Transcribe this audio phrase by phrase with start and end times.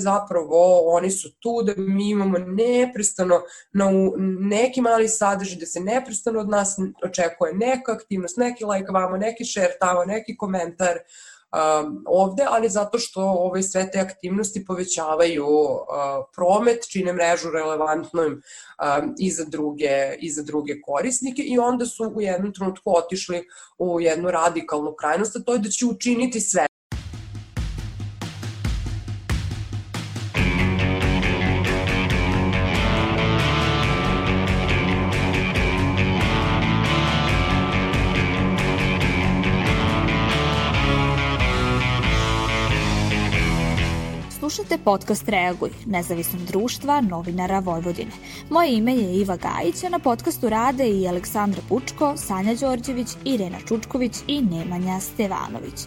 [0.00, 3.40] zapravo oni su tu da mi imamo neprestano
[3.72, 3.90] na
[4.40, 9.44] neki mali sadržaj, da se neprestano od nas očekuje neka aktivnost, neki like vamo, neki
[9.44, 10.98] share tamo, neki komentar,
[11.52, 15.78] um, ovde, ali zato što ovaj, sve te aktivnosti povećavaju uh,
[16.34, 22.12] promet, čine mrežu relevantnom um, i, za druge, i za druge korisnike i onda su
[22.14, 23.44] u jednom trenutku otišli
[23.78, 26.67] u jednu radikalnu krajnost, a to je da će učiniti sve
[44.88, 48.10] podcast Reaguj, nezavisnog društva novinara Vojvodine.
[48.50, 53.58] Moje ime je Iva Gajić, a na podcastu rade i Aleksandra Pučko, Sanja Đorđević, Irena
[53.68, 55.80] Čučković i Nemanja Stevanović.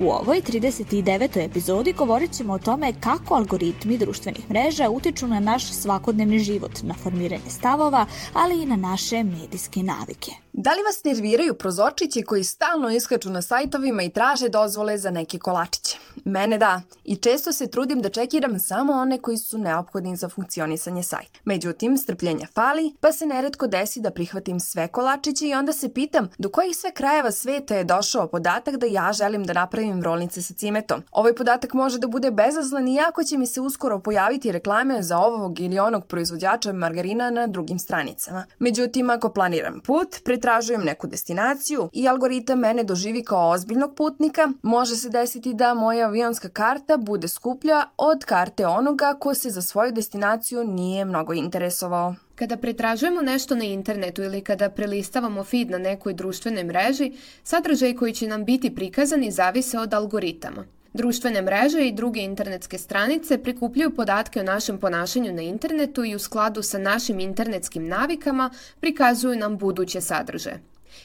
[0.00, 1.44] U ovoj 39.
[1.44, 6.94] epizodi govorit ćemo o tome kako algoritmi društvenih mreža utiču na naš svakodnevni život, na
[6.94, 10.32] formiranje stavova, ali i na naše medijske navike.
[10.52, 15.38] Da li vas nerviraju prozorčići koji stalno iskaču na sajtovima i traže dozvole za neke
[15.38, 15.98] kolačiće?
[16.24, 21.02] Mene da, i često se trudim da čekiram samo one koji su neophodni za funkcionisanje
[21.02, 21.38] sajta.
[21.44, 26.28] Međutim, strpljenja fali, pa se neretko desi da prihvatim sve kolačiće i onda se pitam
[26.38, 30.54] do kojih sve krajeva sveta je došao podatak da ja želim da napravim rolnice sa
[30.54, 31.02] cimetom.
[31.12, 35.18] Ovaj podatak može da bude bezazlan i ako će mi se uskoro pojaviti reklame za
[35.18, 38.44] ovog ili onog proizvođača margarina na drugim stranicama.
[38.58, 44.96] Međutim, ako planiram put, pretražujem neku destinaciju i algoritam mene doživi kao ozbiljnog putnika, može
[44.96, 49.92] se desiti da moja avionska karta bude skuplja od karte onoga ko se za svoju
[49.92, 52.14] destinaciju nije mnogo interesovao.
[52.38, 57.12] Kada pretražujemo nešto na internetu ili kada prelistavamo feed na nekoj društvenoj mreži,
[57.44, 60.64] sadržaj koji će nam biti prikazani zavise od algoritama.
[60.92, 66.18] Društvene mreže i druge internetske stranice prikupljaju podatke o našem ponašanju na internetu i u
[66.18, 70.60] skladu sa našim internetskim navikama prikazuju nam buduće sadržaje.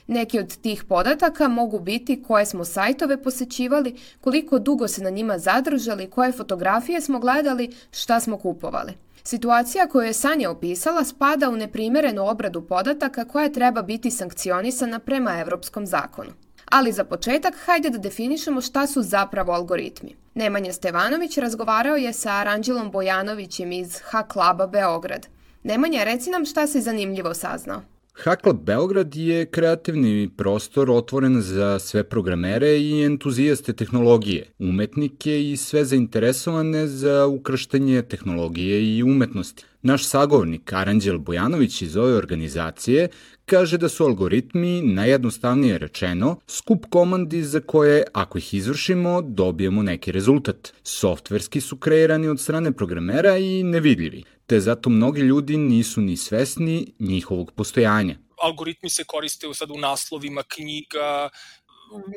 [0.08, 5.38] Neki od tih podataka mogu biti koje smo sajtove posećivali, koliko dugo se na njima
[5.40, 8.94] zadržali, koje fotografije smo gledali, šta smo kupovali.
[9.24, 15.40] Situacija koju je Sanja opisala spada u neprimerenu obradu podataka koja treba biti sankcionisana prema
[15.40, 16.32] evropskom zakonu.
[16.72, 20.16] Ali za početak hajde da definišemo šta su zapravo algoritmi.
[20.34, 25.28] Nemanja Stevanović razgovarao je sa Aranđelom Bojanovićem iz H-Klaba Beograd.
[25.64, 27.82] Nemanja, reci nam šta si zanimljivo saznao.
[28.14, 35.86] Hacklab Beograd je kreativni prostor otvoren za sve programere i entuzijaste tehnologije, umetnike i sve
[35.86, 39.66] zainteresovane za ukrštanje tehnologije i umetnosti.
[39.82, 43.08] Naš sagovornik Aranđel Bojanović iz ove organizacije
[43.46, 50.12] kaže da su algoritmi, najjednostavnije rečeno, skup komandi za koje, ako ih izvršimo, dobijemo neki
[50.12, 50.74] rezultat.
[50.84, 56.94] Softverski su kreirani od strane programera i nevidljivi te zato mnogi ljudi nisu ni svesni
[57.00, 58.16] njihovog postojanja.
[58.42, 61.30] Algoritmi se koriste sad u naslovima knjiga,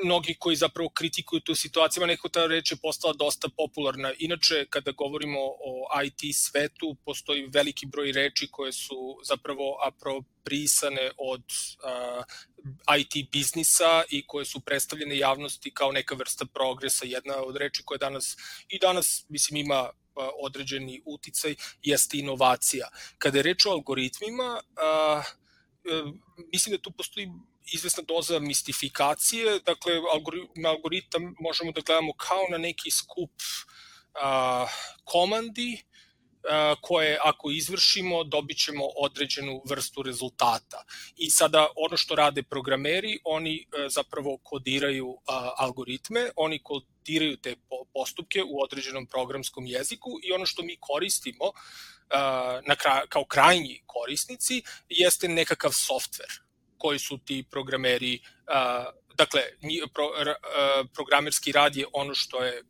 [0.05, 4.13] mnogi koji zapravo kritikuju tu situaciju, neko ta reč je postala dosta popularna.
[4.19, 11.43] Inače, kada govorimo o IT svetu, postoji veliki broj reči koje su zapravo aproprisane od
[11.43, 17.05] uh, IT biznisa i koje su predstavljene javnosti kao neka vrsta progresa.
[17.07, 18.37] Jedna od reči koja danas
[18.69, 19.91] i danas, mislim, ima
[20.43, 22.89] određeni uticaj jeste inovacija.
[23.19, 26.03] Kada je reč o algoritmima, e,
[26.53, 27.29] mislim da tu postoji
[27.73, 29.93] izvesna doza mistifikacije, dakle
[30.57, 33.33] na algoritam možemo da gledamo kao na neki skup
[34.15, 34.67] a,
[35.05, 35.83] komandi
[36.81, 40.85] koje ako izvršimo dobit ćemo određenu vrstu rezultata.
[41.17, 45.19] I sada ono što rade programeri, oni e, zapravo kodiraju
[45.57, 47.57] algoritme, oni kodiraju te
[47.95, 51.53] postupke u određenom programskom jeziku i ono što mi koristimo
[52.67, 56.46] na kraj, kao krajnji korisnici jeste nekakav softver
[56.79, 58.19] koji su ti programeri
[59.17, 59.41] dakle
[60.95, 62.63] programerski rad je ono što je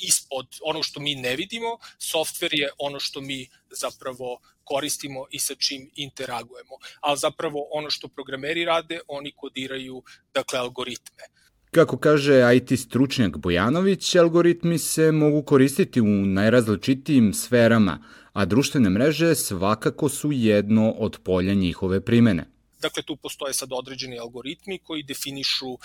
[0.00, 5.54] ispod ono što mi ne vidimo, softver je ono što mi zapravo koristimo i sa
[5.54, 6.76] čim interagujemo.
[7.00, 10.02] Ali zapravo ono što programeri rade, oni kodiraju
[10.34, 11.22] dakle algoritme.
[11.70, 19.34] Kako kaže IT stručnjak Bojanović, algoritmi se mogu koristiti u najrazličitijim sferama, a društvene mreže
[19.34, 22.44] svakako su jedno od polja njihove primene.
[22.82, 25.78] Dakle, tu postoje sad određeni algoritmi koji definišu uh,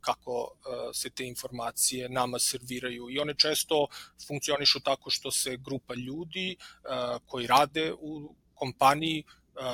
[0.00, 0.50] kako uh,
[0.94, 3.10] se te informacije nama serviraju.
[3.10, 3.86] I one često
[4.26, 9.24] funkcionišu tako što se grupa ljudi uh, koji rade u kompaniji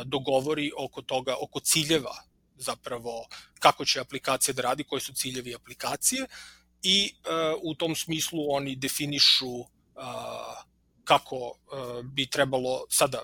[0.05, 2.17] dogovori oko toga, oko ciljeva
[2.57, 3.27] zapravo
[3.59, 6.27] kako će aplikacija da radi, koji su ciljevi aplikacije
[6.83, 7.15] i
[7.63, 9.65] u tom smislu oni definišu
[11.05, 11.59] kako
[12.03, 13.23] bi trebalo sada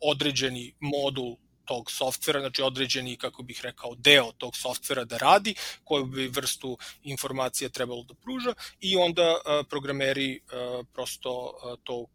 [0.00, 5.54] određeni modul tog softvera, znači određeni, kako bih rekao, deo tog softvera da radi,
[5.84, 9.36] koju bi vrstu informacija trebalo da pruža i onda
[9.68, 10.40] programeri
[10.92, 11.52] prosto
[11.84, 12.06] to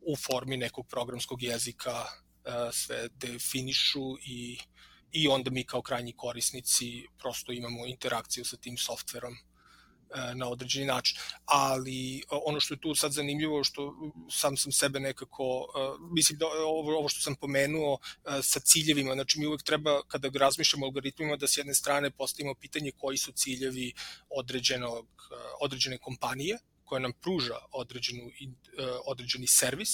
[0.00, 2.04] u formi nekog programskog jezika
[2.72, 4.58] sve definišu i,
[5.12, 9.34] i onda mi kao krajnji korisnici prosto imamo interakciju sa tim softverom.
[9.34, 9.57] E,
[10.34, 11.18] na određeni način.
[11.44, 13.94] Ali e, ono što je tu sad zanimljivo, što
[14.30, 15.80] sam sam sebe nekako, e,
[16.14, 17.98] mislim da ovo, ovo što sam pomenuo
[18.42, 22.54] sa ciljevima, znači mi uvek treba kada razmišljamo o algoritmima da s jedne strane postavimo
[22.54, 23.92] pitanje koji su ciljevi
[24.30, 25.06] određenog,
[25.60, 28.30] određene kompanije koja nam pruža određenu,
[29.06, 29.90] određeni servis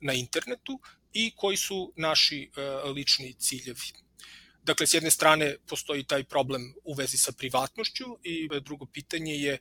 [0.00, 0.80] na internetu
[1.12, 2.50] i koji su naši
[2.94, 3.92] lični ciljevi
[4.62, 9.58] Dakle, s jedne strane postoji taj problem u vezi sa privatnošću i drugo pitanje je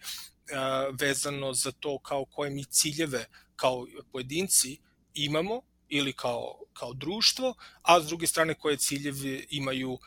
[0.99, 3.25] vezano za to kao koje mi ciljeve
[3.55, 4.77] kao pojedinci
[5.13, 9.97] imamo ili kao, kao društvo, a s druge strane koje ciljeve imaju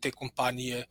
[0.00, 0.84] te kompanije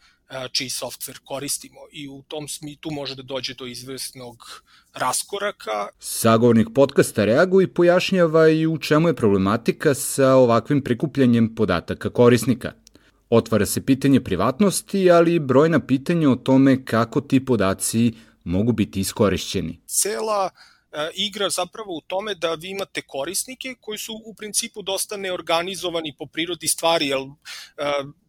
[0.51, 4.63] čiji softver koristimo i u tom smi tu može da dođe do izvesnog
[4.93, 5.87] raskoraka.
[5.99, 12.71] Sagovornik podcasta reaguje i pojašnjava i u čemu je problematika sa ovakvim prikupljanjem podataka korisnika.
[13.35, 18.13] Otvara se pitanje privatnosti, ali i brojna pitanja o tome kako ti podaci
[18.43, 19.79] mogu biti iskorišćeni.
[19.87, 20.49] Cela
[20.91, 26.15] e, igra zapravo u tome da vi imate korisnike koji su u principu dosta neorganizovani
[26.17, 27.23] po prirodi stvari, jer e,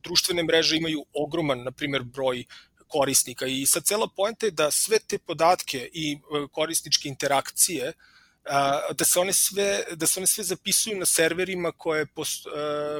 [0.05, 2.45] društvene mreže imaju ogroman, na primjer, broj
[2.89, 8.14] korisnika i sad cela poenta je da sve te podatke i e, korisničke interakcije uh,
[8.99, 12.47] da se one sve da se one sve zapisuju na serverima koje post,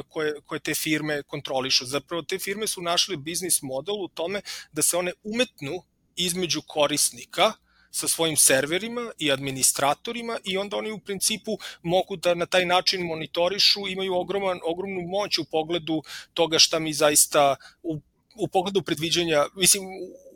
[0.09, 1.85] koje koje te firme kontrolišu.
[1.85, 4.41] Zapravo te firme su našle biznis model u tome
[4.73, 5.83] da se one umetnu
[6.17, 7.53] između korisnika
[7.91, 13.07] sa svojim serverima i administratorima i onda oni u principu mogu da na taj način
[13.07, 16.03] monitorišu, imaju ogroman, ogromnu moć u pogledu
[16.35, 18.01] toga šta mi zaista u,
[18.37, 19.85] u pogledu predviđanja, mislim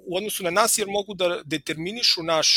[0.06, 2.50] u odnosu na nas jer mogu da determinišu naš,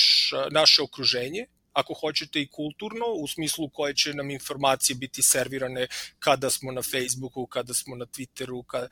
[0.51, 5.87] naše okruženje, ako hoćete i kulturno, u smislu koje će nam informacije biti servirane
[6.19, 8.87] kada smo na Facebooku, kada smo na Twitteru, kada,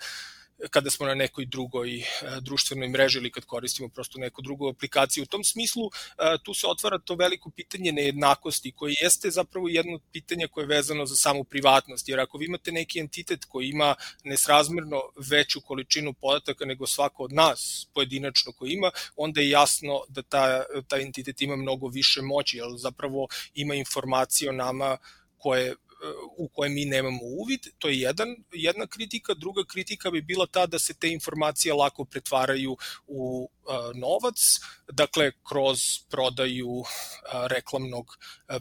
[0.70, 2.04] kada smo na nekoj drugoj e,
[2.42, 5.24] društvenoj mreži ili kad koristimo prosto neku drugu aplikaciju.
[5.24, 9.96] U tom smislu e, tu se otvara to veliko pitanje nejednakosti koje jeste zapravo jedno
[9.96, 13.70] od pitanja koje je vezano za samu privatnost, jer ako vi imate neki entitet koji
[13.70, 20.04] ima nesrazmerno veću količinu podataka nego svako od nas pojedinačno koji ima, onda je jasno
[20.08, 24.98] da ta, ta entitet ima mnogo više moći, jer zapravo ima informacije o nama
[25.38, 25.76] koje
[26.38, 29.34] u koje mi nemamo uvid, to je jedan, jedna kritika.
[29.34, 33.50] Druga kritika bi bila ta da se te informacije lako pretvaraju u
[33.96, 34.60] novac,
[34.92, 35.80] dakle kroz
[36.10, 36.84] prodaju
[37.48, 38.18] reklamnog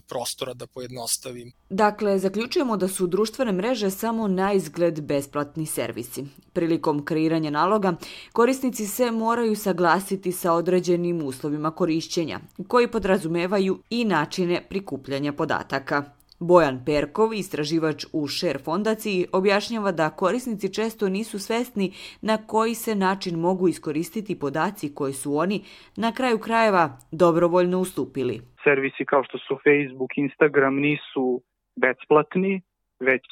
[0.07, 1.51] prostora da pojednostavim.
[1.69, 6.25] Dakle, zaključujemo da su društvene mreže samo na izgled besplatni servisi.
[6.53, 7.93] Prilikom kreiranja naloga,
[8.33, 16.18] korisnici se moraju saglasiti sa određenim uslovima korišćenja, koji podrazumevaju i načine prikupljanja podataka.
[16.39, 21.91] Bojan Perkov, istraživač u Share fondaciji, objašnjava da korisnici često nisu svesni
[22.21, 25.63] na koji se način mogu iskoristiti podaci koje su oni
[25.97, 28.41] na kraju krajeva dobrovoljno ustupili.
[28.63, 31.41] Servisi kao što su Facebook, Instagram nisu
[31.75, 32.61] besplatni,
[32.99, 33.25] već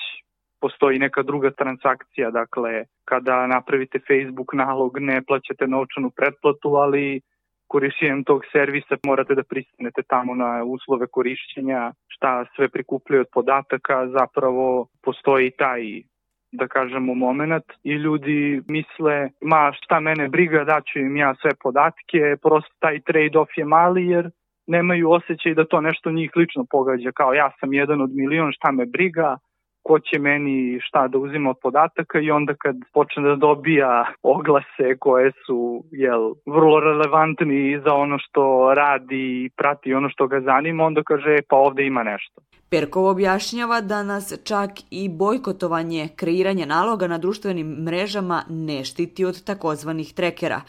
[0.61, 7.21] postoji neka druga transakcija, dakle kada napravite Facebook nalog ne plaćate novčanu pretplatu, ali
[7.67, 14.07] korišćenjem tog servisa morate da pristanete tamo na uslove korišćenja, šta sve prikupljaju od podataka,
[14.07, 15.81] zapravo postoji taj
[16.51, 22.37] da kažemo, moment i ljudi misle, ma šta mene briga, daću im ja sve podatke,
[22.41, 24.29] prosto taj trade-off je mali jer
[24.67, 28.71] nemaju osjećaj da to nešto njih lično pogađa, kao ja sam jedan od milion, šta
[28.71, 29.37] me briga,
[29.87, 34.97] ko će meni šta da uzima od podataka i onda kad počne da dobija oglase
[34.99, 40.83] koje su jel, vrlo relevantni za ono što radi i prati ono što ga zanima,
[40.83, 42.41] onda kaže e, pa ovde ima nešto.
[42.69, 49.43] Perkov objašnjava da nas čak i bojkotovanje kreiranja naloga na društvenim mrežama ne štiti od
[49.45, 50.61] takozvanih trekera,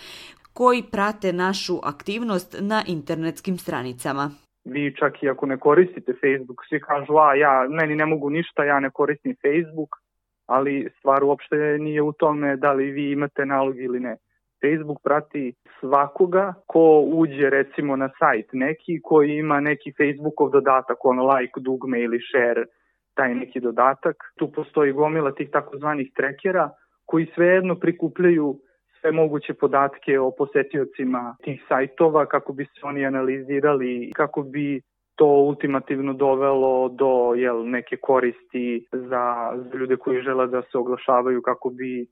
[0.53, 4.31] koji prate našu aktivnost na internetskim stranicama
[4.71, 8.65] vi čak i ako ne koristite Facebook, svi kažu, a ja, meni ne mogu ništa,
[8.65, 9.91] ja ne koristim Facebook,
[10.47, 14.17] ali stvar uopšte nije u tome da li vi imate nalog ili ne.
[14.63, 21.23] Facebook prati svakoga ko uđe recimo na sajt neki koji ima neki Facebookov dodatak, ono
[21.33, 22.65] like, dugme ili share,
[23.15, 24.17] taj neki dodatak.
[24.39, 26.71] Tu postoji gomila tih takozvanih trekera
[27.07, 28.57] koji svejedno prikupljaju
[29.01, 34.81] sve moguće podatke o posetiocima tih sajtova kako bi se oni analizirali, kako bi
[35.15, 41.43] to ultimativno dovelo do jel, neke koristi za, za ljude koji žele da se oglašavaju
[41.43, 42.07] kako bi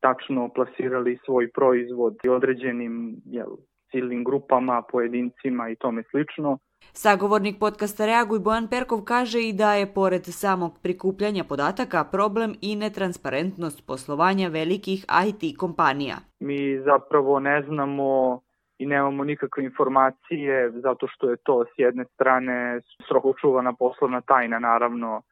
[0.00, 3.50] tačno plasirali svoj proizvod i određenim jel,
[3.90, 6.58] ciljnim grupama, pojedincima i tome slično.
[6.92, 12.76] Sagovornik podcasta Reaguj Bojan Perkov kaže i da je pored samog prikupljanja podataka problem i
[12.76, 16.16] netransparentnost poslovanja velikih IT kompanija.
[16.40, 18.40] Mi zapravo ne znamo
[18.78, 24.58] i nemamo nikakve informacije zato što je to s jedne strane strogo čuvana poslovna tajna
[24.58, 25.22] naravno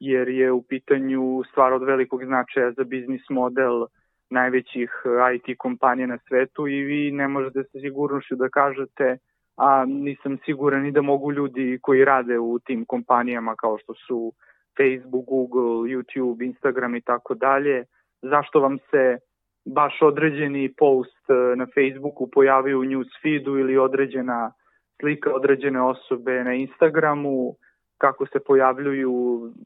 [0.00, 3.86] jer je u pitanju stvar od velikog značaja za biznis model
[4.30, 4.90] najvećih
[5.34, 9.18] IT kompanija na svetu i vi ne možete sa sigurnošću da kažete
[9.56, 14.32] a nisam siguran ni da mogu ljudi koji rade u tim kompanijama kao što su
[14.76, 17.84] Facebook, Google, YouTube, Instagram i tako dalje,
[18.22, 19.18] zašto vam se
[19.64, 24.52] baš određeni post e, na Facebooku pojavio u news feedu ili određena
[25.00, 27.54] slika određene osobe na Instagramu,
[27.98, 29.14] kako se pojavljuju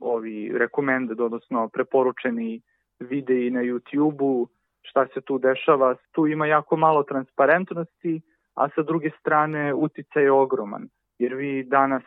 [0.00, 2.60] ovi recommended, odnosno preporučeni
[3.00, 4.46] videi na YouTubeu,
[4.82, 5.94] šta se tu dešava.
[6.12, 8.20] Tu ima jako malo transparentnosti,
[8.54, 10.88] a sa druge strane uticaj je ogroman,
[11.18, 12.02] jer vi danas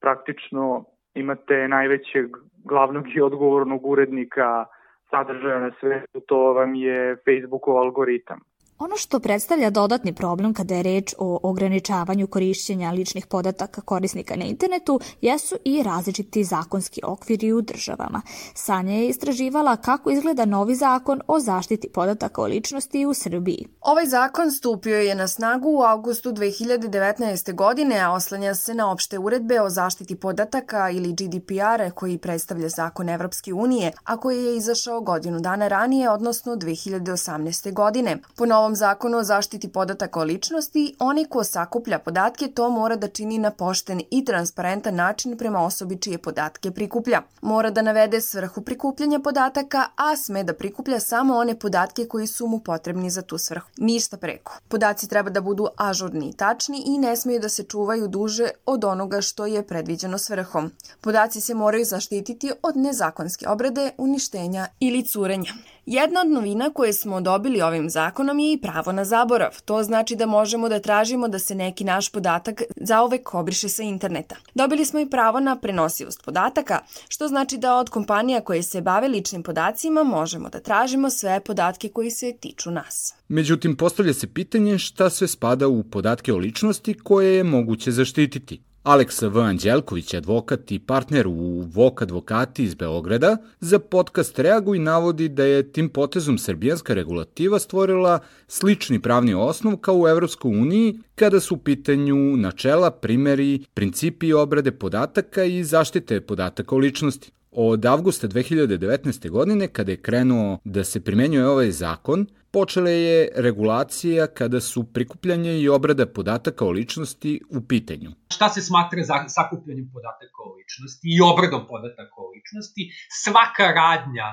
[0.00, 2.26] praktično imate najvećeg
[2.64, 4.66] glavnog i odgovornog urednika
[5.10, 8.40] sadržaja na svetu, to vam je Facebookov algoritam.
[8.80, 14.44] Ono što predstavlja dodatni problem kada je reč o ograničavanju korišćenja ličnih podataka korisnika na
[14.44, 18.22] internetu jesu i različiti zakonski okviri u državama.
[18.54, 23.66] Sanja je istraživala kako izgleda novi zakon o zaštiti podataka o ličnosti u Srbiji.
[23.80, 27.54] Ovaj zakon stupio je na snagu u avgustu 2019.
[27.54, 33.08] godine, a oslanja se na opšte uredbe o zaštiti podataka ili GDPR koji predstavlja zakon
[33.08, 37.72] Evropske unije, a koji je izašao godinu dana ranije, odnosno 2018.
[37.72, 38.18] godine.
[38.36, 43.08] Po novom zakonu o zaštiti podataka o ličnosti, onaj ko sakuplja podatke to mora da
[43.08, 47.22] čini na pošten i transparentan način prema osobi čije podatke prikuplja.
[47.42, 52.46] Mora da navede svrhu prikupljanja podataka, a sme da prikuplja samo one podatke koji su
[52.46, 53.68] mu potrebni za tu svrhu.
[53.76, 54.58] Ništa preko.
[54.68, 58.84] Podaci treba da budu ažurni i tačni i ne smeju da se čuvaju duže od
[58.84, 60.70] onoga što je predviđeno svrhom.
[61.00, 65.52] Podaci se moraju zaštititi od nezakonske obrade, uništenja ili curenja.
[65.90, 69.62] Jedna od novina koje smo dobili ovim zakonom je i pravo na zaborav.
[69.64, 74.36] To znači da možemo da tražimo da se neki naš podatak zaovek obriše sa interneta.
[74.54, 76.78] Dobili smo i pravo na prenosivost podataka,
[77.08, 81.88] što znači da od kompanija koje se bave ličnim podacima možemo da tražimo sve podatke
[81.88, 83.14] koji se tiču nas.
[83.28, 88.67] Međutim, postavlja se pitanje šta sve spada u podatke o ličnosti koje je moguće zaštititi.
[88.88, 89.40] Aleksa V.
[89.42, 95.72] Anđelković, advokat i partner u VOK advokati iz Beograda, za podcast Reaguj navodi da je
[95.72, 101.58] tim potezom srbijanska regulativa stvorila slični pravni osnov kao u Evropskoj uniji kada su u
[101.58, 107.30] pitanju načela, primeri, principi obrade podataka i zaštite podataka o ličnosti.
[107.50, 109.30] Od avgusta 2019.
[109.30, 115.52] godine, kada je krenuo da se primenjuje ovaj zakon, počele je regulacija kada su prikupljanje
[115.60, 118.10] i obrada podataka o ličnosti u pitanju.
[118.34, 122.82] Šta se smatra za sakupljanjem podataka o ličnosti i obradom podataka o ličnosti?
[123.22, 124.28] Svaka radnja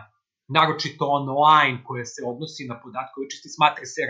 [0.58, 4.02] naročito online koja se odnosi na podatke o ličnosti, smatra se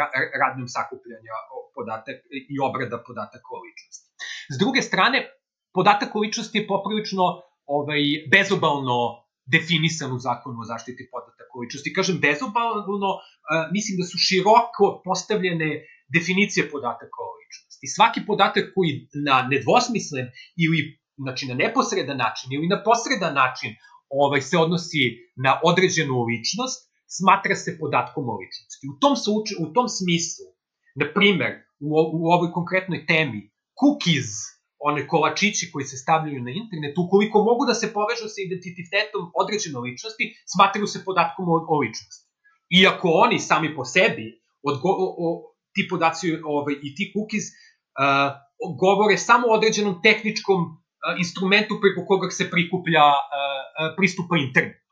[0.43, 1.35] radnjom sakupljanja
[1.75, 4.07] podataka i obrada podataka o ličnosti.
[4.53, 5.17] S druge strane,
[5.73, 7.23] podatak o ličnosti je poprilično
[7.65, 11.93] ovaj, bezobalno definisan u zakonu o zaštiti podataka o ličnosti.
[11.93, 13.11] Kažem bezobalno,
[13.75, 15.69] mislim da su široko postavljene
[16.15, 17.93] definicije podataka o ličnosti.
[17.95, 18.91] Svaki podatak koji
[19.27, 20.25] na nedvosmislen
[20.65, 20.79] ili
[21.23, 23.71] znači na neposredan način ili na posredan način
[24.09, 25.03] ovaj se odnosi
[25.35, 26.79] na određenu ličnost,
[27.17, 28.87] smatra se podatkom o ličnosti.
[28.93, 30.45] U tom, slučaju, u tom smislu,
[30.95, 31.87] na primer, u,
[32.19, 34.54] u ovoj konkretnoj temi, cookies
[34.89, 39.77] one kolačići koji se stavljaju na internet, ukoliko mogu da se povežu sa identitetom određene
[39.87, 42.23] ličnosti, smatraju se podatkom o, o ličnosti.
[42.79, 44.25] Iako oni sami po sebi,
[44.69, 45.27] odgo, o, o,
[45.73, 46.25] ti podaci
[46.55, 48.29] ovaj, i ti cookies, uh,
[48.83, 50.75] govore samo o određenom tehničkom uh,
[51.23, 54.85] instrumentu preko koga se prikuplja uh, uh, pristupa internetu.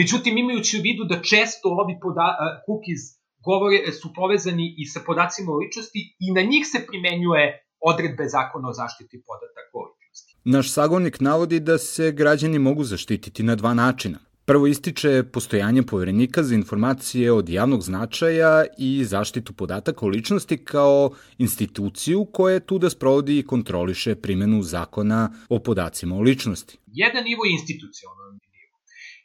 [0.00, 3.02] Međutim, imajući u vidu da često ovi poda, uh, cookies
[3.48, 7.44] govore, su povezani i sa podacima o ličnosti i na njih se primenjuje
[7.90, 10.36] odredbe zakona o zaštiti podataka o ličnosti.
[10.44, 14.18] Naš sagovornik navodi da se građani mogu zaštititi na dva načina.
[14.46, 21.10] Prvo ističe postojanje poverenika za informacije od javnog značaja i zaštitu podataka o ličnosti kao
[21.38, 26.78] instituciju koja je tu da sprovodi i kontroliše primenu zakona o podacima o ličnosti.
[26.86, 28.76] Jedan nivo je institucionalni nivo.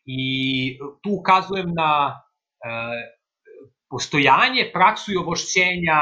[0.05, 0.21] I
[1.03, 2.69] tu ukazujem na e,
[3.89, 5.99] postojanje, praksu i ovošćenja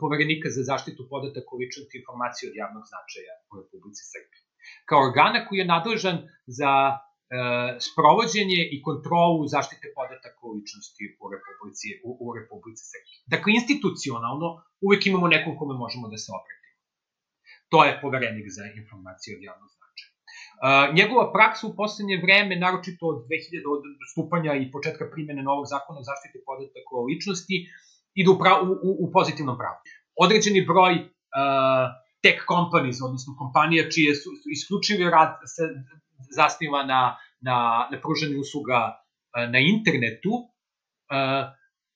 [0.00, 4.40] poverenika za zaštitu podataka o ličnosti informacije od javnog značaja u Republici Srbiji.
[4.88, 6.18] Kao organa koji je nadležan
[6.58, 6.98] za e,
[7.86, 13.16] sprovođenje i kontrolu zaštite podataka o ličnosti u Republici, u, u Republici Srbiji.
[13.32, 14.48] Dakle, institucionalno
[14.86, 16.60] uvek imamo nekom kome možemo da se obratimo.
[17.72, 20.10] To je poverenik za informacije od javnog značaja.
[20.60, 23.82] Uh, njegova praksa u poslednje vreme, naročito od 2000 od
[24.12, 27.89] stupanja i početka primjene novog zakona o zaštiti podataka o ličnosti, ide
[28.32, 29.78] u, prav, u, u, u pozitivnom pravu.
[30.24, 31.86] Određeni broj uh,
[32.22, 35.62] tech companies, odnosno kompanija čije su, su isključivi rad se
[36.36, 37.56] zasniva na, na,
[37.92, 41.44] na pružanju usluga uh, na internetu, uh,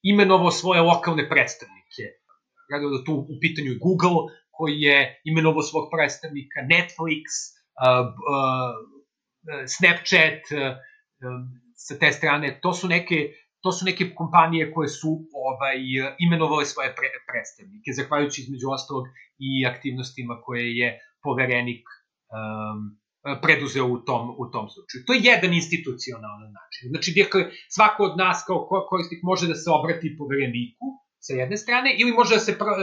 [0.03, 2.03] imenovao svoje lokalne predstavnike.
[2.71, 4.17] Radio da tu u pitanju je Google,
[4.51, 7.23] koji je imenovao svog predstavnika, Netflix,
[7.83, 8.73] uh, uh,
[9.67, 10.75] Snapchat, uh,
[11.75, 13.15] sa te strane, to su neke
[13.65, 15.11] to su neke kompanije koje su
[15.49, 15.77] ovaj
[16.25, 19.05] imenovale svoje pre, predstavnike, zahvaljujući između ostalog
[19.47, 20.89] i aktivnostima koje je
[21.25, 22.79] poverenik um,
[23.43, 24.99] preduzeo u tom, u tom slučaju.
[25.07, 26.83] To je jedan institucionalan način.
[26.93, 27.41] Znači, dakle,
[27.75, 30.85] svako od nas kao korisnik može da se obrati povereniku
[31.25, 32.77] sa jedne strane ili može da se pr, uh,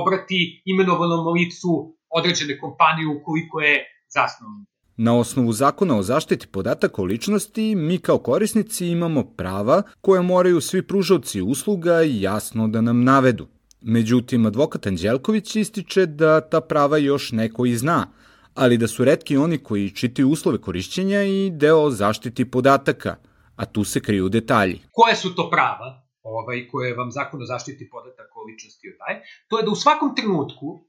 [0.00, 0.38] obrati
[0.72, 1.72] imenovanom licu
[2.18, 3.74] određene kompanije ukoliko je
[4.16, 4.60] zasnovan
[4.96, 10.60] Na osnovu zakona o zaštiti podataka o ličnosti, mi kao korisnici imamo prava koje moraju
[10.60, 13.46] svi pružavci usluga jasno da nam navedu.
[13.80, 18.06] Međutim, advokat Anđelković ističe da ta prava još neko i zna,
[18.54, 23.16] ali da su redki oni koji čitaju uslove korišćenja i deo zaštiti podataka,
[23.56, 24.80] a tu se kriju detalji.
[24.92, 29.22] Koje su to prava ovaj, koje vam zakon o zaštiti podataka o ličnosti daje?
[29.48, 30.86] To je da u svakom trenutku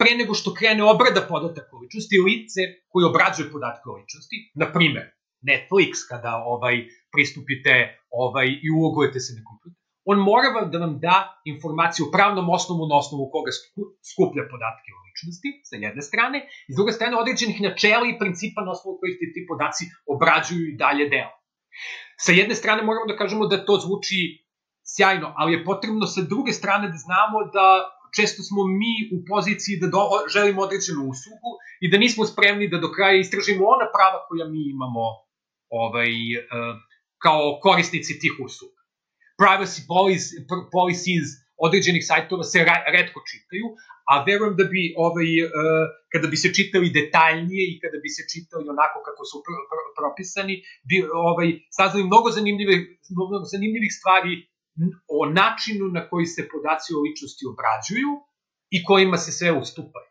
[0.00, 4.66] pre nego što krene obrada podataka o ličnosti, lice koji obrađuje podatke o ličnosti, na
[4.76, 5.04] primer,
[5.50, 6.76] Netflix, kada ovaj
[7.12, 7.74] pristupite
[8.22, 9.80] ovaj, i ulogujete se na kompjuter,
[10.10, 11.16] on mora da vam da
[11.52, 13.52] informaciju o pravnom osnovu na osnovu koga
[14.10, 16.38] skuplja podatke o ličnosti, sa jedne strane,
[16.68, 20.76] i s druge strane određenih načela i principa na osnovu kojih ti podaci obrađuju i
[20.82, 21.30] dalje deo.
[22.24, 24.20] Sa jedne strane moramo da kažemo da to zvuči
[24.92, 27.66] sjajno, ali je potrebno sa druge strane da znamo da
[28.16, 30.02] često smo mi u poziciji da do,
[30.34, 31.50] želimo određenu uslugu
[31.84, 35.04] i da nismo spremni da do kraja istražimo ona prava koja mi imamo
[35.82, 36.74] ovaj, uh,
[37.24, 38.80] kao korisnici tih usluga.
[39.42, 39.80] Privacy
[40.76, 41.28] policies
[41.66, 42.58] određenih sajtova se
[42.96, 43.66] redko čitaju,
[44.10, 45.50] a verujem da bi ovaj, uh,
[46.12, 49.80] kada bi se čitali detaljnije i kada bi se čitali onako kako su pr pr
[49.98, 50.54] propisani,
[50.88, 50.96] bi
[51.28, 52.80] ovaj, saznali mnogo zanimljivih,
[53.16, 54.32] mnogo zanimljivih stvari
[55.08, 58.10] o načinu na koji se podaci o ličnosti obrađuju
[58.70, 60.10] i kojima se sve ustupaju.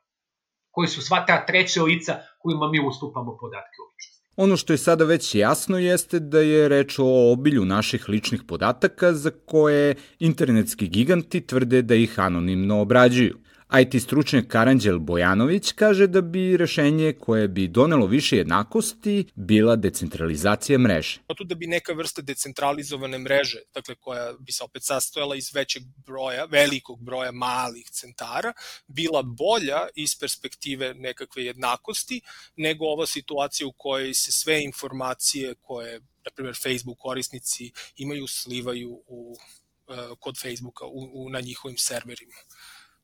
[0.72, 4.20] Koji su sva ta treća lica kojima mi ustupamo podatke o ličnosti.
[4.36, 9.14] Ono što je sada već jasno jeste da je reč o obilju naših ličnih podataka
[9.14, 13.38] za koje internetski giganti tvrde da ih anonimno obrađuju.
[13.78, 20.80] IT stručnjak Karanđel Bojanović kaže da bi rešenje koje bi donelo više jednakosti bila decentralizacija
[20.80, 21.20] mreže.
[21.38, 25.84] Tu da bi neka vrsta decentralizovane mreže, dakle koja bi se opet sastojala iz većeg
[26.06, 28.54] broja, velikog broja malih centara,
[28.88, 32.22] bila bolja iz perspektive nekakve jednakosti
[32.56, 38.90] nego ova situacija u kojoj se sve informacije koje, na primjer, Facebook korisnici imaju slivaju
[39.08, 39.38] u,
[39.88, 42.36] uh, kod Facebooka u, u, na njihovim serverima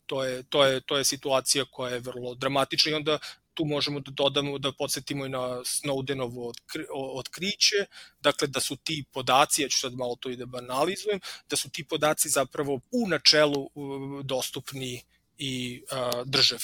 [0.06, 3.20] to je, to je, to je situacija koja je vrlo dramatična i onda
[3.56, 6.54] tu možemo da dodamo, da podsjetimo i na Snowdenovo
[6.94, 7.86] otkriće,
[8.22, 11.70] dakle da su ti podaci, ja ću sad malo to i da banalizujem, da su
[11.70, 13.70] ti podaci zapravo u načelu
[14.24, 15.02] dostupni
[15.38, 16.64] i a, državi.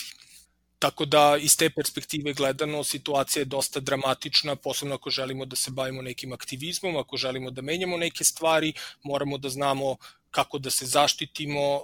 [0.79, 5.71] Tako da iz te perspektive gledano situacija je dosta dramatična, posebno ako želimo da se
[5.71, 8.73] bavimo nekim aktivizmom, ako želimo da menjamo neke stvari,
[9.03, 9.97] moramo da znamo
[10.31, 11.81] kako da se zaštitimo uh,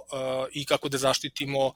[0.52, 1.72] i kako da zaštitimo uh,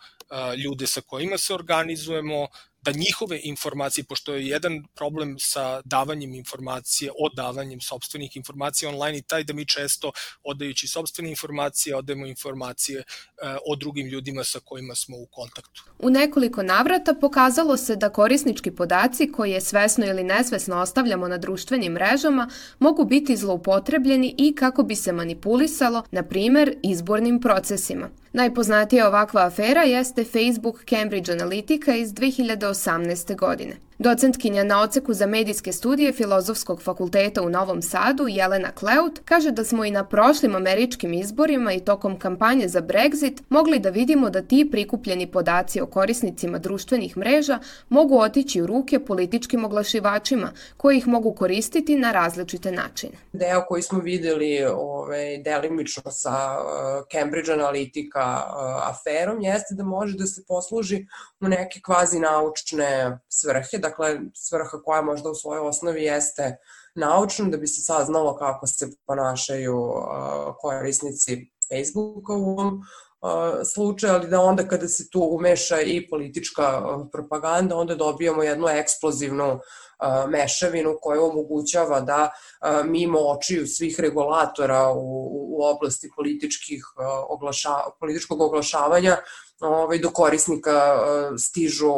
[0.64, 2.46] ljude sa kojima se organizujemo,
[2.82, 9.22] da njihove informacije, pošto je jedan problem sa davanjem informacije, odavanjem sobstvenih informacija online i
[9.22, 13.04] taj da mi često odajući sobstvene informacije, odajemo informacije e,
[13.66, 15.84] o drugim ljudima sa kojima smo u kontaktu.
[15.98, 21.92] U nekoliko navrata pokazalo se da korisnički podaci koje svesno ili nesvesno ostavljamo na društvenim
[21.92, 28.21] mrežama mogu biti zloupotrebljeni i kako bi se manipulisalo, na primer, izbornim procesima.
[28.32, 33.36] Najpoznatija ovakva afera jeste Facebook Cambridge Analytica iz 2018.
[33.36, 33.76] godine.
[34.02, 39.64] Docentkinja na oceku za medijske studije Filozofskog fakulteta u Novom Sadu, Jelena Kleut, kaže da
[39.64, 44.42] smo i na prošlim američkim izborima i tokom kampanje za Brexit mogli da vidimo da
[44.42, 51.06] ti prikupljeni podaci o korisnicima društvenih mreža mogu otići u ruke političkim oglašivačima koji ih
[51.06, 53.12] mogu koristiti na različite načine.
[53.32, 60.16] Deo koji smo videli ovaj, delimično sa uh, Cambridge Analytica uh, aferom jeste da može
[60.16, 61.06] da se posluži
[61.40, 66.57] u neke kvazi naučne svrhe, dakle svrha koja možda u svojoj osnovi jeste
[66.94, 69.92] naučna da bi se saznalo kako se ponašaju
[70.61, 72.81] korisnici Facebooka u ovom
[73.74, 79.61] slučaju, ali da onda kada se tu umeša i politička propaganda, onda dobijamo jednu eksplozivnu
[80.28, 82.31] mešavinu koja omogućava da
[82.85, 86.85] mimo očiju svih regulatora u, u oblasti političkih
[87.28, 89.16] oglaša, političkog oglašavanja
[89.62, 90.81] ovaj, do korisnika
[91.38, 91.92] stižu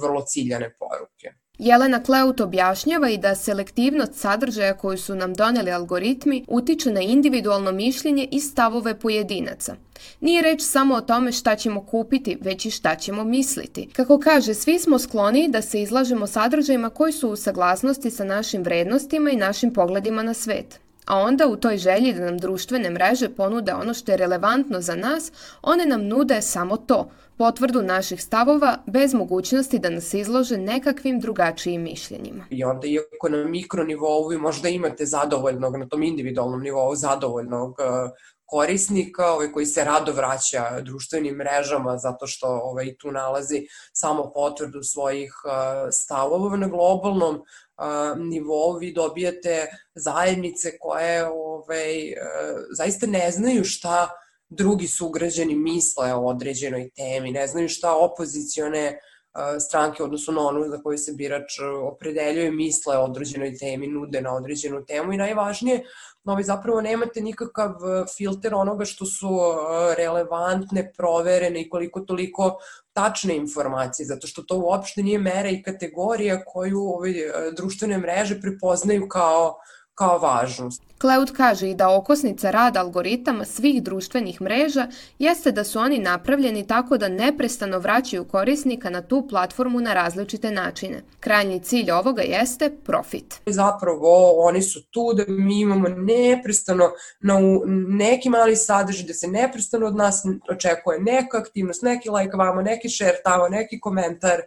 [0.00, 1.42] vrlo ciljane poruke.
[1.58, 7.72] Jelena Kleut objašnjava i da selektivnost sadržaja koju su nam doneli algoritmi utiče na individualno
[7.72, 9.76] mišljenje i stavove pojedinaca.
[10.20, 13.88] Nije reč samo o tome šta ćemo kupiti, već i šta ćemo misliti.
[13.92, 18.62] Kako kaže, svi smo skloni da se izlažemo sadržajima koji su u saglasnosti sa našim
[18.62, 20.80] vrednostima i našim pogledima na svet.
[21.06, 24.96] A onda u toj želji da nam društvene mreže ponude ono što je relevantno za
[24.96, 31.20] nas, one nam nude samo to, potvrdu naših stavova bez mogućnosti da nas izlože nekakvim
[31.20, 32.44] drugačijim mišljenjima.
[32.50, 38.10] I onda iako na mikronivou vi možda imate zadovoljnog, na tom individualnom nivou zadovoljnog uh,
[38.52, 44.82] korisnika ovaj, koji se rado vraća društvenim mrežama zato što ovaj, tu nalazi samo potvrdu
[44.82, 45.52] svojih uh,
[45.92, 47.42] stavova na globalnom
[48.18, 54.08] nivou vi dobijate zajednice koje ovaj, uh, zaista ne znaju šta
[54.48, 58.98] drugi sugrađani misle o određenoj temi, ne znaju šta opozicione
[59.60, 64.34] stranke, odnosno na onu za koju se birač opredeljuje, misle o određenoj temi, nude na
[64.34, 65.84] određenu temu i najvažnije,
[66.24, 67.74] no vi zapravo nemate nikakav
[68.16, 69.28] filter onoga što su
[69.96, 72.58] relevantne, proverene i koliko toliko
[72.92, 77.12] tačne informacije, zato što to uopšte nije mera i kategorija koju ove
[77.56, 79.58] društvene mreže prepoznaju kao
[79.94, 80.82] kao važnost.
[81.00, 86.66] Cloud kaže i da okosnica rada algoritama svih društvenih mreža jeste da su oni napravljeni
[86.66, 91.02] tako da neprestano vraćaju korisnika na tu platformu na različite načine.
[91.20, 93.40] Krajnji cilj ovoga jeste profit.
[93.46, 97.38] Zapravo oni su tu da mi imamo neprestano na
[97.88, 102.88] neki mali sadržaj, da se neprestano od nas očekuje neka aktivnost, neki like vamo, neki
[102.88, 104.40] share tamo, neki komentar,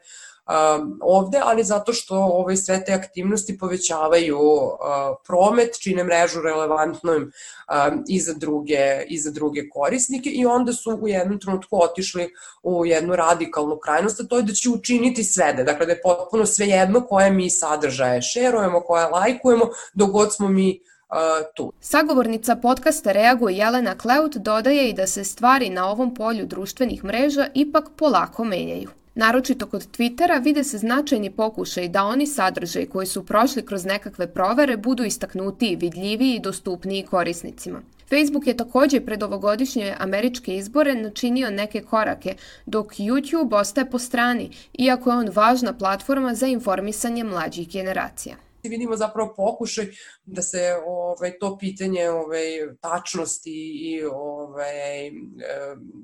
[1.02, 4.78] ovde, ali zato što ove sve te aktivnosti povećavaju uh,
[5.26, 11.00] promet, čine mrežu relevantnom um, i, za druge, i za druge korisnike i onda su
[11.02, 12.30] u jednom trenutku otišli
[12.64, 16.02] u jednu radikalnu krajnost, a to je da će učiniti sve, da, dakle da je
[16.02, 20.80] potpuno sve jedno koje mi sadržaje šerujemo, koje lajkujemo, dok god smo mi
[21.10, 21.74] Uh, tu.
[21.80, 27.48] Sagovornica podcasta Reaguje Jelena Kleut dodaje i da se stvari na ovom polju društvenih mreža
[27.54, 28.90] ipak polako menjaju.
[29.16, 34.34] Naročito kod Twittera vide se značajni pokušaj da oni sadržaj koji su prošli kroz nekakve
[34.34, 37.82] provere budu istaknutiji, vidljiviji i dostupniji korisnicima.
[38.10, 44.50] Facebook je takođe pred ovogodišnje američke izbore načinio neke korake, dok YouTube ostaje po strani,
[44.74, 49.88] iako je on važna platforma za informisanje mlađih generacija vidimo zapravo pokušaj
[50.26, 55.12] da se ovaj to pitanje ovaj tačnosti i ovaj e,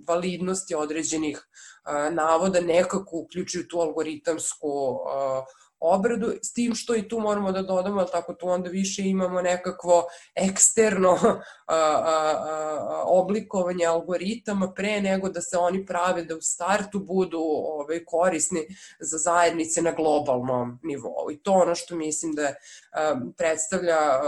[0.08, 1.48] validnosti određenih
[1.86, 7.62] e, navoda nekako uključuju tu algoritamsku e, obradu, s tim što i tu moramo da
[7.62, 10.04] dodamo, tako tu onda više imamo nekakvo
[10.36, 17.00] eksterno a, a, a, oblikovanje algoritama pre nego da se oni prave da u startu
[17.00, 18.68] budu ovaj, korisni
[19.00, 21.32] za zajednice na globalnom nivou.
[21.32, 22.54] I to ono što mislim da
[22.92, 24.20] a, predstavlja a,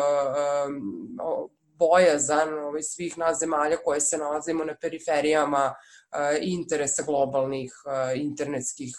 [1.19, 1.47] a,
[1.79, 5.75] bojazan ovaj, svih nas zemalja koje se nalazimo na periferijama
[6.41, 7.71] interesa globalnih
[8.15, 8.95] internetskih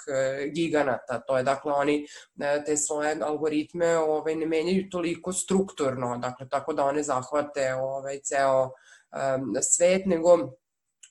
[0.55, 1.21] giganata.
[1.27, 2.07] To je dakle oni
[2.67, 8.71] te svoje algoritme ovaj, ne menjaju toliko strukturno, dakle tako da one zahvate ovaj, ceo
[9.63, 10.39] svet, nego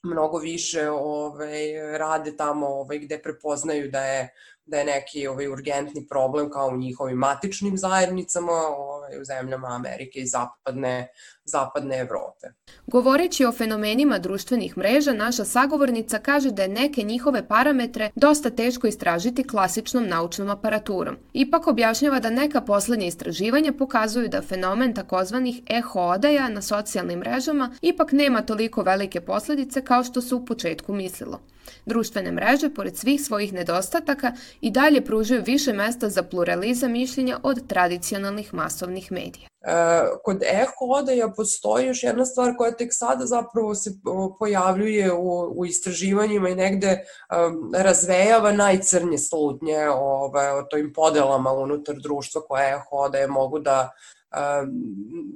[0.03, 4.33] mnogo više ovaj, rade tamo ovaj, gde prepoznaju da je
[4.65, 10.19] da je neki ovaj urgentni problem kao u njihovim matičnim zajednicama ovaj, u zemljama Amerike
[10.19, 11.07] i zapadne,
[11.45, 12.47] zapadne Evrope.
[12.87, 18.87] Govoreći o fenomenima društvenih mreža, naša sagovornica kaže da je neke njihove parametre dosta teško
[18.87, 21.17] istražiti klasičnom naučnom aparaturom.
[21.33, 27.75] Ipak objašnjava da neka poslednja istraživanja pokazuju da fenomen takozvanih eho odaja na socijalnim mrežama
[27.81, 31.39] ipak nema toliko velike posledice kao što se u početku mislilo.
[31.85, 37.67] Društvene mreže, pored svih svojih nedostataka, i dalje pružaju više mesta za pluralizam mišljenja od
[37.67, 39.47] tradicionalnih masovnih medija.
[39.61, 43.91] E, kod e-hodaja postoji još jedna stvar koja tek sada zapravo se
[44.39, 51.95] pojavljuje u, u istraživanjima i negde um, razvejava najcrnje slutnje ove, o tojim podelama unutar
[51.95, 53.91] društva koje e-hodaje mogu da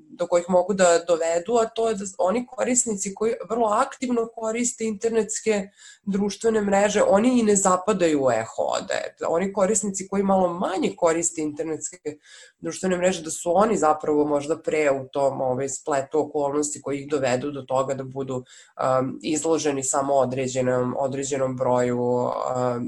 [0.10, 4.86] do kojih mogu da dovedu, a to je da oni korisnici koji vrlo aktivno koriste
[4.86, 5.70] internetske
[6.04, 9.16] društvene mreže, oni i ne zapadaju u e-hode.
[9.28, 12.18] Oni korisnici koji malo manje koriste internetske
[12.60, 17.10] društvene mreže, da su oni zapravo možda pre u tom ovaj, spletu okolnosti koji ih
[17.10, 22.32] dovedu do toga da budu um, izloženi samo određenom, određenom broju um,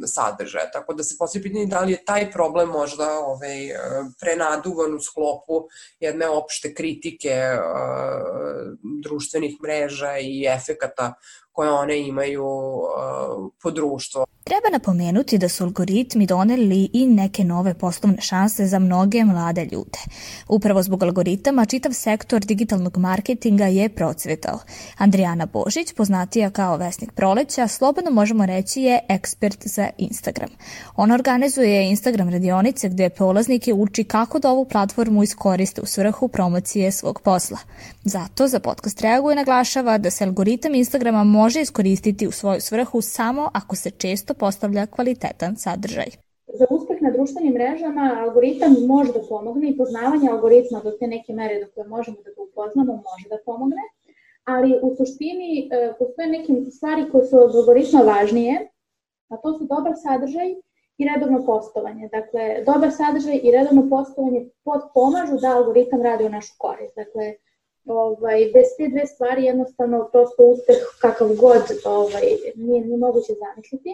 [0.06, 0.72] sadržaja.
[0.72, 3.69] Tako da se poslije pitanje da li je taj problem možda ovaj,
[4.19, 5.67] prenaduvan u sklopu
[6.00, 7.36] jedne opšte kritike
[9.04, 11.14] društvenih mreža i efekata
[11.52, 14.26] koje one imaju uh, po društvo.
[14.44, 20.00] Treba napomenuti da su algoritmi doneli i neke nove poslovne šanse za mnoge mlade ljude.
[20.48, 24.60] Upravo zbog algoritama čitav sektor digitalnog marketinga je procvetao.
[24.98, 30.50] Andrijana Božić, poznatija kao Vesnik Proleća, slobodno možemo reći je ekspert za Instagram.
[30.96, 36.92] Ona organizuje Instagram radionice gde polaznike uči kako da ovu platformu iskoriste u svrhu promocije
[36.92, 37.58] svog posla.
[38.04, 43.43] Zato za podcast reaguje naglašava da se algoritam Instagrama može iskoristiti u svoju svrhu samo
[43.54, 46.10] ako se često postavlja kvalitetan sadržaj.
[46.60, 51.34] Za uspeh na društvenim mrežama algoritam može da pomogne i poznavanje algoritma do te neke
[51.34, 53.84] mere do koje možemo da ga upoznamo može da pomogne,
[54.54, 58.56] ali u suštini e, postoje neke stvari koje su od algoritma važnije,
[59.32, 60.49] a to su dobar sadržaj
[60.99, 62.10] i redovno postovanje.
[62.17, 64.41] Dakle, dobar sadržaj i redovno postovanje
[64.95, 66.95] pomažu da algoritam radi u našu korist.
[66.95, 67.25] Dakle,
[67.89, 73.91] ovaj, bez te dve stvari jednostavno prosto uspeh kakav god ovaj, nije, nije moguće zamisliti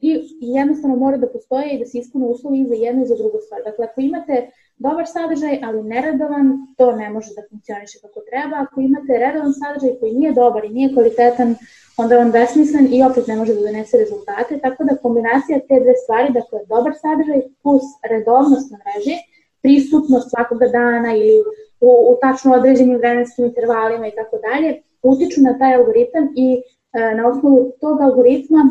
[0.00, 3.16] i jednostavno mora da postoje i da se ispune uslovi i za jednu i za
[3.16, 3.60] drugu stvar.
[3.64, 8.56] Dakle, ako imate dobar sadržaj, ali neredovan, to ne može da funkcioniše kako treba.
[8.64, 11.56] Ako imate redovan sadržaj koji nije dobar i nije kvalitetan,
[11.96, 14.58] onda je on besmislen i opet ne može da donese rezultate.
[14.58, 19.16] Tako da kombinacija te dve stvari, dakle dobar sadržaj plus redovnost na mreži,
[19.62, 21.36] pristupnost svakoga dana ili
[21.80, 26.62] u, u tačno određenim vremenskim intervalima i tako dalje, utiču na taj algoritam i
[26.92, 28.62] e, na osnovu tog algoritma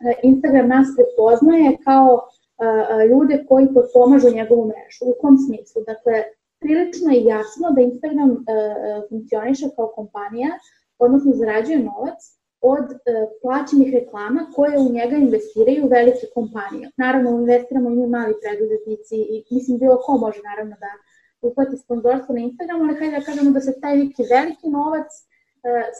[0.00, 5.04] E, Instagram nas prepoznaje kao e, e, ljude koji potpomažu njegovu mrežu.
[5.04, 5.82] U kom smislu?
[5.86, 6.14] Dakle,
[6.60, 8.30] prilično je jasno da Instagram
[9.08, 10.50] funkcioniše kao kompanija,
[10.98, 12.20] odnosno zarađuje novac
[12.60, 12.86] od
[13.42, 16.90] plaćenih reklama koje u njega investiraju velike kompanije.
[16.96, 20.90] Naravno, investiramo i mali preduzetnici i mislim bilo ko može naravno da
[21.42, 25.06] uplati sponzorstvo na Instagramu, ali hajde da kažemo da se taj neki veliki novac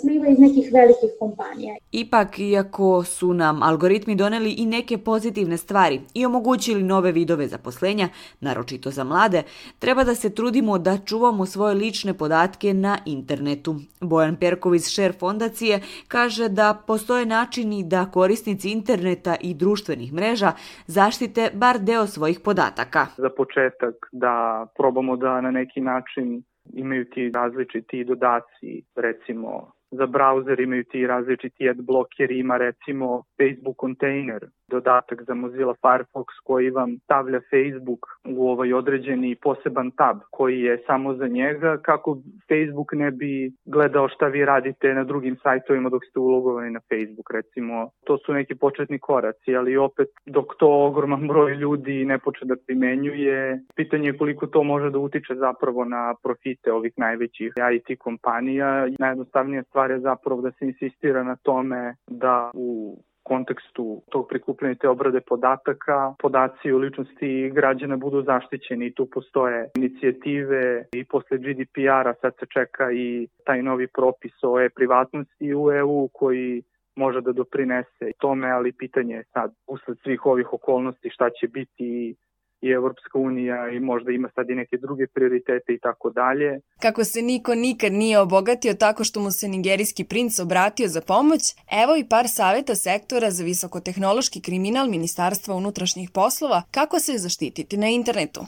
[0.00, 1.74] sliva iz nekih velikih kompanija.
[1.92, 8.08] Ipak, iako su nam algoritmi doneli i neke pozitivne stvari i omogućili nove vidove zaposlenja,
[8.40, 9.42] naročito za mlade,
[9.78, 13.74] treba da se trudimo da čuvamo svoje lične podatke na internetu.
[14.00, 20.52] Bojan Perković Share fondacije kaže da postoje načini da korisnici interneta i društvenih mreža
[20.86, 23.06] zaštite bar deo svojih podataka.
[23.16, 30.60] Za početak da probamo da na neki način imaju ti različiti dodaci, recimo za brauzer
[30.60, 36.98] imaju ti različiti ad blocker, ima recimo Facebook container, dodatak za Mozilla Firefox koji vam
[37.04, 42.18] stavlja Facebook u ovaj određeni poseban tab koji je samo za njega kako
[42.48, 47.30] Facebook ne bi gledao šta vi radite na drugim sajtovima dok ste ulogovani na Facebook
[47.30, 47.90] recimo.
[48.04, 52.56] To su neki početni koraci, ali opet dok to ogroman broj ljudi ne počne da
[52.66, 58.86] primenjuje, pitanje je koliko to može da utiče zapravo na profite ovih najvećih IT kompanija.
[58.98, 64.88] Najjednostavnija stvar je zapravo da se insistira na tome da u kontekstu tog prikupljanja te
[64.88, 68.86] obrade podataka, podaci o ličnosti građana budu zaštićeni.
[68.86, 74.60] I tu postoje inicijative i posle GDPR-a sad se čeka i taj novi propis o
[74.60, 76.62] e-privatnosti u EU koji
[76.96, 82.16] može da doprinese tome, ali pitanje je sad usled svih ovih okolnosti šta će biti
[82.62, 86.60] i Evropska unija i možda ima sad i neke druge prioritete i tako dalje.
[86.82, 91.42] Kako se niko nikad nije obogatio tako što mu se nigerijski princ obratio za pomoć,
[91.82, 97.88] evo i par saveta sektora za visokotehnološki kriminal Ministarstva unutrašnjih poslova kako se zaštititi na
[97.88, 98.40] internetu.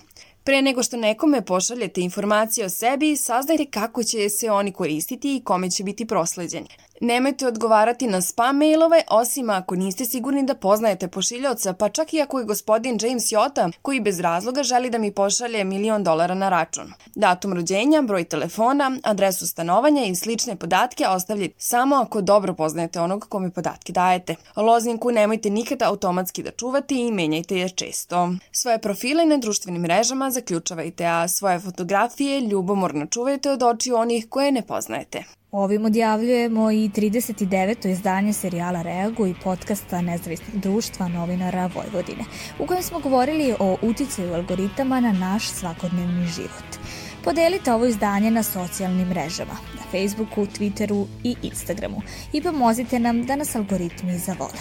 [0.48, 5.40] Pre nego što nekome pošaljete informacije o sebi, saznajte kako će se oni koristiti i
[5.44, 6.68] kome će biti prosleđeni.
[7.00, 12.20] Nemojte odgovarati na spam mailove, osim ako niste sigurni da poznajete pošiljoca, pa čak i
[12.20, 16.48] ako je gospodin James Jota, koji bez razloga želi da mi pošalje milion dolara na
[16.48, 16.92] račun.
[17.14, 23.26] Datum rođenja, broj telefona, adresu stanovanja i slične podatke ostavljajte samo ako dobro poznajete onog
[23.28, 24.34] kome podatke dajete.
[24.56, 28.30] Lozinku nemojte nikada automatski da čuvate i menjajte je često.
[28.52, 34.52] Svoje profile na društvenim mrežama zaključavajte, a svoje fotografije ljubomorno čuvajte od očiju onih koje
[34.52, 35.24] ne poznajete.
[35.52, 37.88] Ovim odjavljujemo i 39.
[37.90, 42.24] izdanje serijala Reagu i podcasta Nezavisnog društva novinara Vojvodine,
[42.58, 46.78] u kojem smo govorili o uticaju algoritama na naš svakodnevni život.
[47.24, 52.02] Podelite ovo izdanje na socijalnim mrežama, na Facebooku, Twitteru i Instagramu
[52.32, 54.60] i pomozite nam da nas algoritmi zavole.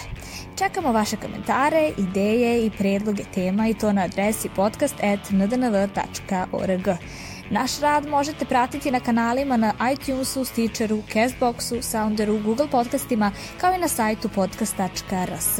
[0.57, 6.87] Čekamo vaše komentare, ideje i predloge tema i to na adresi podcast.ndnv.org.
[7.49, 13.77] Naš rad možete pratiti na kanalima na iTunesu, Stitcheru, Castboxu, Sounderu, Google podcastima, kao i
[13.77, 15.59] na sajtu podcast.rs.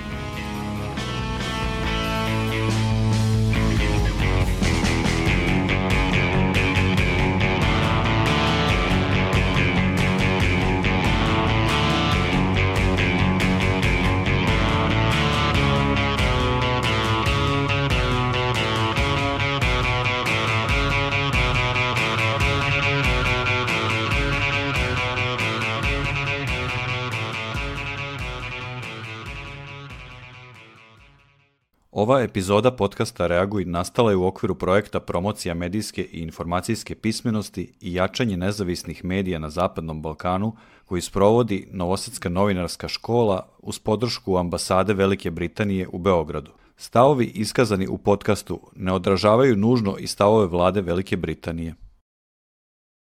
[32.11, 37.93] Ova epizoda podcasta Reaguj nastala je u okviru projekta promocija medijske i informacijske pismenosti i
[37.93, 45.31] jačanje nezavisnih medija na Zapadnom Balkanu koji sprovodi Novosadska novinarska škola uz podršku ambasade Velike
[45.31, 46.51] Britanije u Beogradu.
[46.77, 51.75] Stavovi iskazani u podcastu ne odražavaju nužno i stavove vlade Velike Britanije.